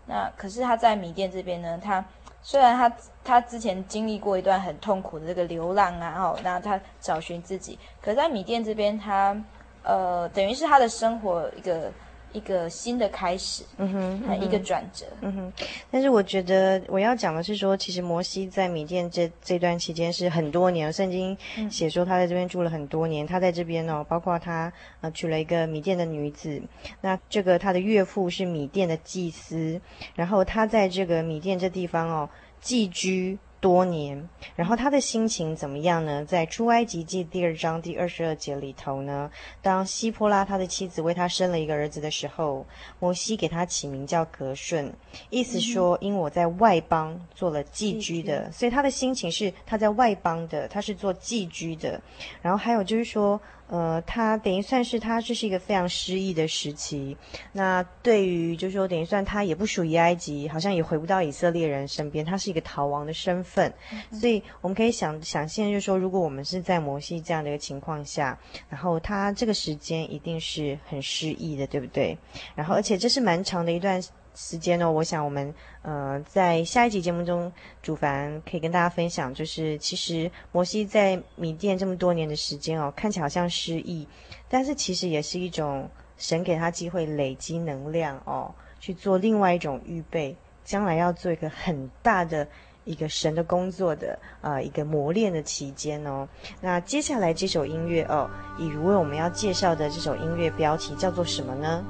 [0.05, 2.03] 那可是他在米甸这边呢，他
[2.41, 2.93] 虽然他
[3.23, 9.41] 他之前经历过一段很痛苦的这个流浪啊，哦，那他找寻自己，可在米甸这边他
[9.83, 11.89] 呃等于是他的生活一个。
[12.35, 15.53] 一个新的开始，嗯哼，嗯哼，一个转折，嗯哼。
[15.89, 21.37] 但是我觉得我要讲的是说，其实摩西在米甸这这段期间是很多年，圣经
[21.71, 23.25] 写说他在这边住了很多年。
[23.25, 26.61] 嗯、他在这边哦，包括他呃娶了一个米甸的女子，
[26.99, 29.79] 那这个他的岳父是米甸的祭司，
[30.15, 32.29] 然后他在这个米甸这地方哦
[32.59, 33.39] 寄居。
[33.65, 36.23] 多年，然后他的心情怎么样呢？
[36.23, 42.63] 在出埃及记第二章第二十二节里头呢，当希波拉他的妻子为他生了一个儿子的时候，
[42.99, 44.93] 摩西给他起名叫格顺，
[45.31, 51.99] 意思说因我在外邦做了寄居的，所以他的心情是他在外邦的，他是做寄居的。
[52.43, 53.41] 然后还有就是说。
[53.67, 57.17] 呃，他等于算是他这是一个非常失意的时期。
[57.51, 63.73] 那对于就是说，等于算他也不属于埃及，好像也回不到以色列人身边，他是一个逃亡的身份。
[63.91, 68.37] 嗯、所以我们可以想想现在就是说，如果我们是在摩西这样的一个情况下，
[68.69, 72.17] 然后他这个时间一定是很失意的，对不对？
[72.53, 74.01] 然后而且这是蛮长的一段。
[74.35, 74.91] 时间呢？
[74.91, 84.05] 我想我们呃在下一集节目中，主凡可以跟大家分享，就是其实摩西在米甸这么多年的时间哦，看起来好像失意，
[84.49, 92.45] 但是其实也是一种神给他机会累积能量哦，去做另外一种预备，将来要做一个很大的
[92.83, 96.27] 一个神的工作的呃一个磨练的期间哦。
[96.59, 98.29] 那接下来这首音乐哦，
[98.59, 101.81] 以为我们要介绍的这首音乐标题叫做什么呢？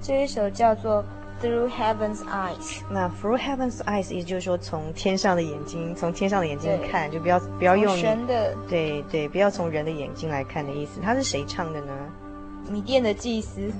[0.00, 1.04] 这一首叫做。
[1.42, 11.00] Through heaven's eyes，那 Through heaven's eyes，也就是说从天上的眼睛，从天上的眼睛看，就不要不要用神的，对对，不要从人的眼睛来看的意思。
[11.02, 11.92] 他是谁唱的呢？
[12.70, 13.70] 米店的祭司，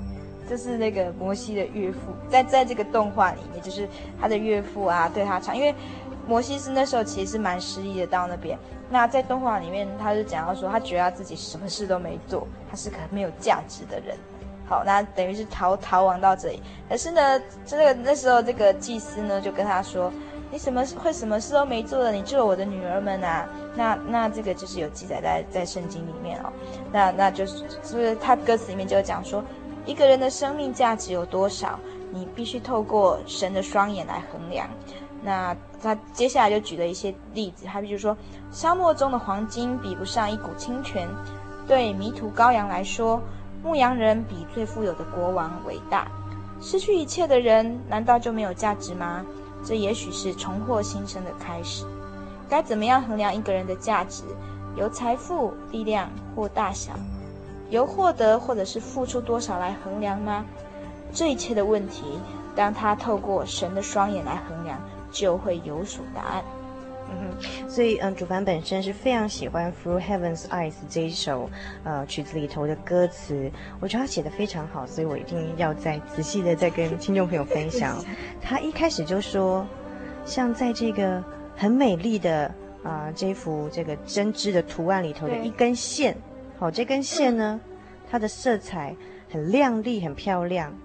[0.47, 1.97] 就是那个摩西的岳父，
[2.29, 3.89] 在在这个动画里面，就是
[4.21, 5.73] 他的岳父啊对他唱，因为
[6.27, 8.55] 摩西是那时候其实是蛮失意的到那边。
[8.91, 14.15] 那在动画里面，他是讲到说，他觉得他自己什么事都没做，他是个没有价值的人。
[14.67, 16.61] 好，那等于是逃逃亡到这里。
[16.89, 20.11] 可是呢，这个那时候这个祭司呢就跟他说
[20.49, 23.47] ：“你什么会什么事都没做的，你救了我的女儿们啊？”
[23.77, 26.51] 那那这个就是有记载在在圣经里面哦。
[26.91, 29.43] 那那就是是不是他歌词里面就讲说，
[29.85, 31.79] 一个人的生命价值有多少，
[32.11, 34.67] 你必须透过神的双眼来衡量。
[35.21, 38.17] 那他接下来就举了一些例子，他比如说，
[38.51, 41.07] 沙漠中的黄金比不上一股清泉，
[41.67, 43.21] 对迷途羔羊来说。
[43.65, 46.07] 牧羊人比最富有的国王伟大。
[46.61, 49.25] 失去一切的人，难道就没有价值吗？
[49.65, 51.83] 这也许是重获新生的开始。
[52.47, 54.23] 该怎么样衡量一个人的价值？
[54.75, 56.91] 由财富、力量或大小，
[57.71, 60.45] 由获得或者是付出多少来衡量吗？
[61.11, 62.03] 这一切的问题，
[62.55, 64.79] 当他透过神的双眼来衡量，
[65.11, 66.43] 就会有所答案。
[67.07, 71.49] 嗯哼，所以嗯，主凡本身是非常喜欢《Through Heaven's Eyes》这一首
[71.83, 78.03] 呃曲子里头的歌词，我觉得他写的非常好，所以我一定要再仔细的再跟听众朋友分享。
[78.41, 79.65] 他一开始就说，
[80.25, 81.23] 像在这个
[81.55, 82.47] 很美丽的
[82.83, 86.17] 啊、呃、这幅这个针织的图案里头的一根线，
[86.57, 87.59] 好，这根线呢，
[88.09, 88.95] 它的色彩
[89.29, 90.75] 很亮丽，很漂亮。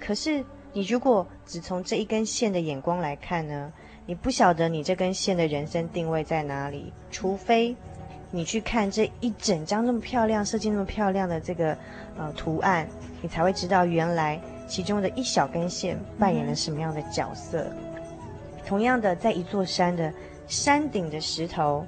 [0.00, 3.72] 可是你如果只从这一根线的眼光来看呢？
[4.08, 7.76] 你不晓得你这根线的人生定位在哪里，除非
[8.30, 11.76] 你去看这一整张那么漂亮、设计那么漂亮的这个
[12.16, 12.88] 呃图案，
[13.20, 17.66] 你才会知道原来其中的一小根线扮演了什么样的角色。
[18.66, 20.10] 同样的，在一座山的
[20.46, 21.84] 山顶的石头，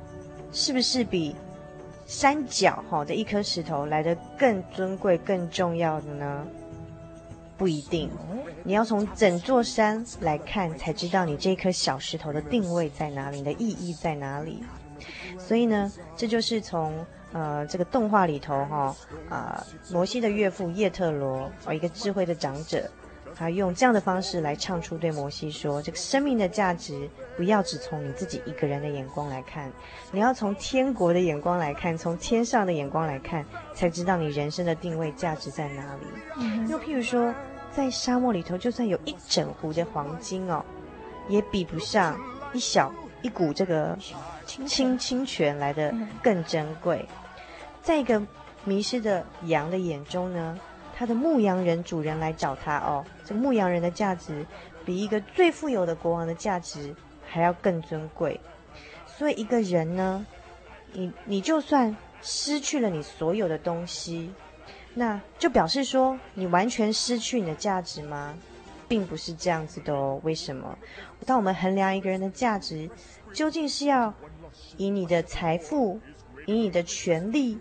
[0.52, 1.34] 是不是比
[2.04, 6.46] 山脚哈的一颗石头来的更尊贵、更重要的呢？
[7.60, 8.08] 不一定，
[8.64, 14.64] 你要从整座山来看，才知道你这颗小石头的定位在哪里，你的意义在哪里。
[15.38, 17.04] 所以呢，这就是从
[17.34, 18.96] 呃这个动画里头哈
[19.28, 22.90] 啊、呃、摩西的岳父叶特罗哦一个智慧的长者，
[23.34, 29.70] 他用这样的方式来唱出对摩西说：“这个生命的价值，不要只从你自己一个人的眼光来看，
[30.12, 33.44] 你要从天国的眼光来看，从天上的眼光来看，
[33.74, 36.70] 才知道你人生的定位价值在哪里。
[36.70, 37.32] 又譬如说，
[37.70, 40.64] 在沙漠里头，就算有一整壶的黄金哦，
[41.28, 42.20] 也比不上
[42.52, 42.92] 一小
[43.22, 43.96] 一股这个
[44.46, 47.06] 清清泉来的更珍贵。
[47.82, 48.20] 在一个
[48.64, 50.58] 迷失的羊的眼中呢？”
[51.00, 54.44] 他的牧羊人主人来找他哦，这个牧羊人的价值
[54.84, 56.94] 比一个最富有的国王的价值
[57.26, 58.38] 还要更尊贵。
[59.06, 60.26] 所以一个人呢，
[60.92, 64.30] 你你就算失去了你所有的东西，
[64.94, 68.34] 那就表示说你完全失去你的价值吗？
[68.88, 70.20] 并不是这样子的哦。
[70.24, 70.76] 为什么？
[71.24, 72.90] 当我们衡量一个人的价值，
[73.32, 74.12] 究竟是要
[74.76, 76.00] 以你的财富，
[76.46, 77.58] 以你的权力？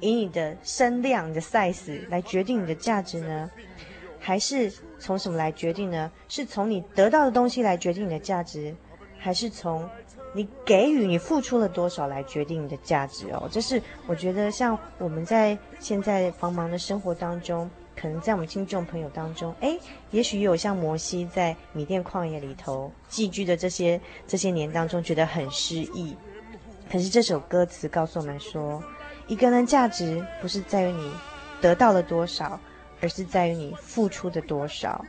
[0.00, 3.50] 以你的身量、你的 size 来决定你的价值呢，
[4.20, 6.12] 还是从什么来决定呢？
[6.28, 8.76] 是从你得到的东西来决定你的价值，
[9.18, 9.90] 还是从
[10.32, 13.48] 你给予、你付出了多少来决定你的价值哦？
[13.50, 19.78] 这是我觉得，像我们在现在繁忙的生活当中，可能在我们听众朋友当中，诶，
[20.10, 26.16] 也许有像摩西在米甸旷野里头寄居的这些这些年当中，觉得很失意。
[26.90, 28.82] 可是这首歌词告诉我们说。
[29.26, 31.12] 一个人价值不是在于你
[31.60, 32.58] 得到了多少，
[33.02, 35.04] 而是在于你付出的多少。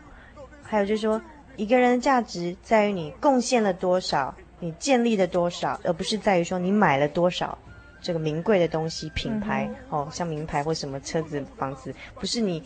[0.62, 1.22] 还有就是说，
[1.56, 7.58] 一个人的价值在于你贡献了多少，你建立了多少，而不是在于说你买了多少
[8.02, 12.64] 这个名贵的东西、品牌、嗯、哦，像名牌或什么车子、房子，不是你。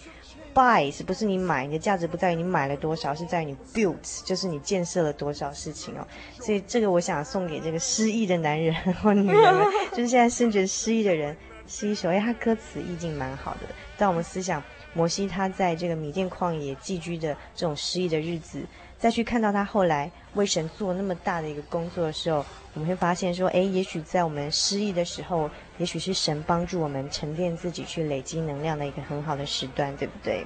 [0.55, 1.65] buy 是不是你买？
[1.65, 6.07] 你的价值不在于你买了多少，是在于你 built，就是你建设了多少事情哦。
[6.39, 8.71] 所以这个我想送给这个失意的男人
[9.01, 11.35] 或女人们， 就是现在深觉失意的人，
[11.65, 13.61] 是一首哎，他歌词意境蛮好的。
[13.97, 14.61] 当我们思想
[14.93, 18.61] 摩西他在这个米甸旷野寄居的这种失意的日子，
[19.03, 25.49] 再去看到他后来为神做那么大的一个工作的时候，我们会发现说，哎，也许在我们失意的时候。
[25.79, 30.45] 也许是神帮助我们沉淀自己、去累积能量的一个很好的时段，对不对？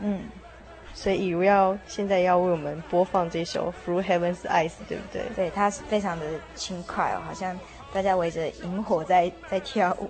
[0.00, 0.22] 嗯，
[0.94, 5.22] 所以以如要现在要为我们播放这首《Through Heaven's Eyes》，对不对？
[5.36, 7.56] 对，它是非常的轻快哦，好像
[7.92, 10.08] 大家围着萤火在在跳舞。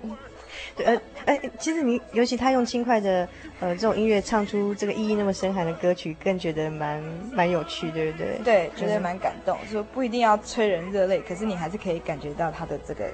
[0.75, 3.27] 对，呃，哎，其实你尤其他用轻快的
[3.59, 7.01] 呃这种音乐唱出这个意义那么深含的歌曲，更觉得蛮
[7.31, 8.39] 蛮有趣，对不对？
[8.43, 9.57] 对，觉得蛮感动。
[9.69, 13.05] 说不一定要催人热泪，可是你还是可以感觉到他的这个。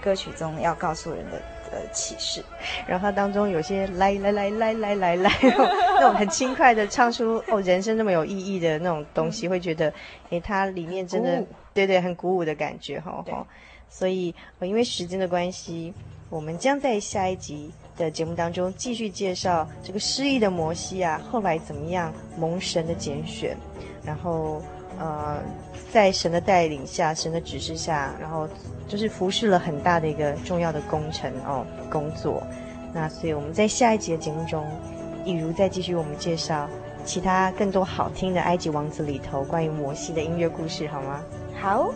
[0.00, 1.40] 歌曲中要告诉人的
[1.72, 2.44] 呃启示，
[2.86, 9.90] 然后它当中有些来来来来来来来，那种很轻快的唱出哦人生那么有意义的那种东西，会觉得
[10.28, 13.46] 诶它里面真的对对很鼓舞的感觉哈哈。
[13.88, 15.94] 所以因为时间的关系，
[16.34, 23.56] 我们将在下一集的节目当中继续介绍这个失意的摩西啊，后来怎么样蒙神的拣选，
[24.04, 24.60] 然后。
[24.96, 25.42] 呃，
[25.92, 28.48] 在神的带领下，神的指示下，然后
[28.86, 32.40] 就是服侍了很大的一个重要的工程哦，工作。
[32.92, 34.64] 那所以我们在下一集的节目中，
[35.24, 36.70] 一如再继续我们介绍
[37.04, 41.20] 其他更多好听的埃及王子里头关于摩西的音乐故事，好吗？
[41.60, 41.92] 好。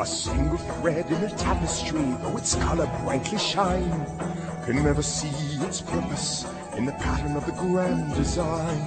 [0.00, 4.06] A single thread in a tapestry, though its color brightly shine,
[4.64, 5.28] can never see
[5.62, 8.80] its purpose in the pattern of the grand design.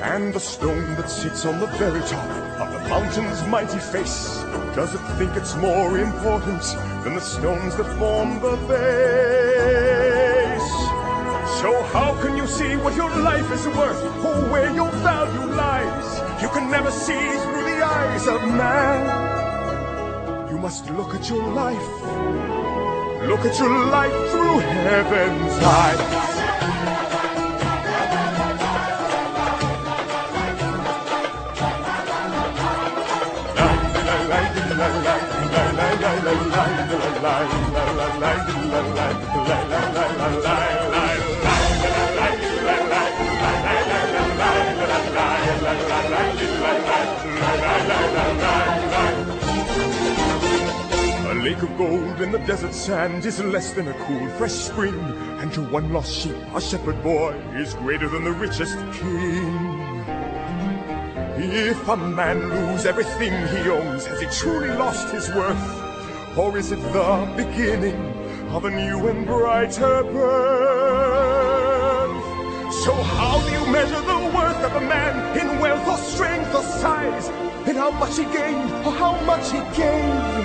[0.00, 2.26] And the stone that sits on the very top
[2.58, 4.38] of the mountain's mighty face,
[4.74, 6.62] does it think it's more important
[7.04, 9.92] than the stones that form the base?
[11.60, 16.42] So how can you see what your life is worth or where your value lies?
[16.42, 19.00] You can never see through the eyes of man.
[20.50, 21.90] You must look at your life.
[23.30, 26.32] Look at your life through heaven's eyes.
[34.72, 36.48] la la la la la
[37.22, 37.48] la la
[39.32, 40.28] la la la la
[40.94, 41.11] la
[51.42, 54.94] lake of gold in the desert sand is less than a cool, fresh spring.
[55.40, 60.04] And to one lost sheep, a shepherd boy is greater than the richest king.
[61.36, 66.38] If a man lose everything he owns, has he truly lost his worth?
[66.38, 67.98] Or is it the beginning
[68.50, 71.42] of a new and brighter birth?
[72.84, 74.11] So how do you measure the
[74.64, 77.28] of a man in wealth or strength or size?
[77.68, 80.44] In how much he gained or how much he gave?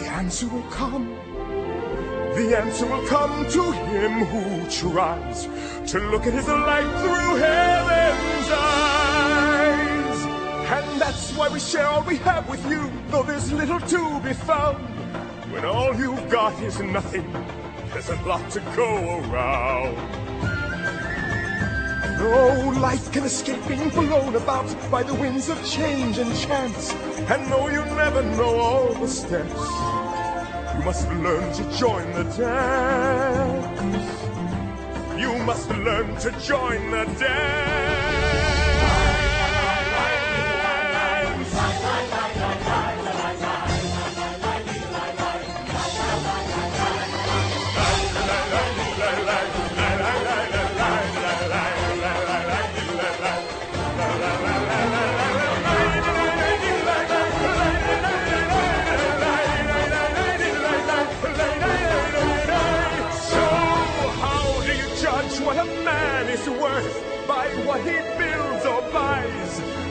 [0.00, 1.16] The answer will come.
[2.36, 5.44] the answer will come to him who tries
[5.90, 10.20] to look at his life through heaven's eyes.
[10.70, 14.34] And that's why we share all we have with you, though there's little to be
[14.34, 14.76] found.
[15.50, 17.24] When all you've got is nothing,
[17.92, 20.25] there's a lot to go around.
[22.18, 26.92] No life can escape being blown about by the winds of change and chance.
[27.28, 29.52] And no, you never know all the steps.
[30.74, 33.96] You must learn to join the dance.
[35.20, 38.06] You must learn to join the dance.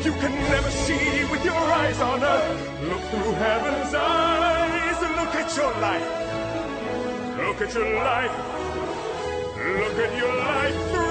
[0.06, 2.82] You can never see with your eyes on earth.
[2.84, 4.98] Look through heaven's eyes.
[5.02, 6.10] And look at your life.
[7.40, 8.36] Look at your life.
[9.58, 11.05] Look at your life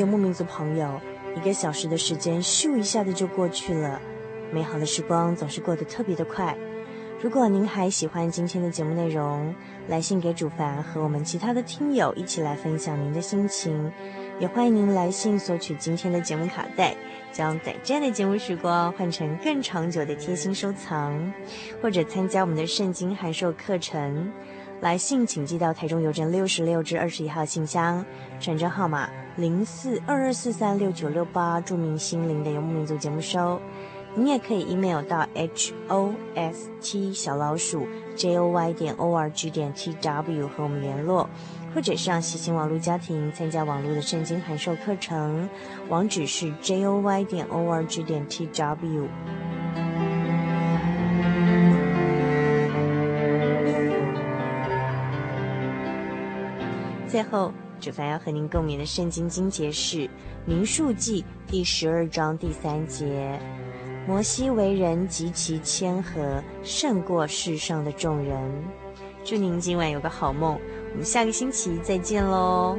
[0.00, 0.98] 游牧民族朋友，
[1.36, 4.00] 一个小时的时间咻一下子就过去了，
[4.50, 6.56] 美好的时光总是过得特别的快。
[7.20, 9.54] 如果您还喜欢今天的节目内容，
[9.88, 13.92] 来信给主凡和我们其他的听友一起来分享您的心情，
[14.38, 16.96] 也欢迎您来信索取今天的节目卡带，
[17.30, 21.30] 将短暂的节目时光换成更长久的贴心收藏，
[21.82, 24.32] 或者参加我们的圣经函授课程。
[24.80, 28.02] 来信请寄到台中邮政六十六至二十一号信箱，
[28.40, 33.60] 传真号码零四二二四三六九六八，著名心灵的游牧民族节目收。
[34.16, 39.72] 你也可以 email 到 h o s t 小老鼠 j o y 点 o r g 点
[39.72, 41.28] t w 和我们联络，
[41.72, 45.48] 或者上喜信网络家庭参加网络的圣经函授课程，
[45.88, 49.06] 网址是 j o y 点 o r g 点 t w。
[57.06, 59.98] 最后，主凡要和您共勉的圣经经节是
[60.44, 63.40] 《民数记》第十二章第三节
[64.06, 68.38] ：“摩西为人极其谦和，胜过世上的众人。”
[69.24, 70.60] 祝您今晚有个好梦，
[70.92, 72.78] 我们下个星期再见喽。